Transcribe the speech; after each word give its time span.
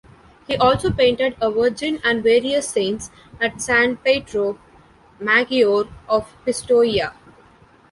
He 0.47 0.57
also 0.57 0.91
painted 0.91 1.35
a 1.39 1.51
"Virgin 1.51 2.01
and 2.03 2.23
various 2.23 2.67
saints" 2.67 3.11
at 3.39 3.61
San 3.61 3.97
Pietro 3.97 4.57
Maggiore 5.19 5.89
of 6.09 6.27
Pistoia. 6.43 7.13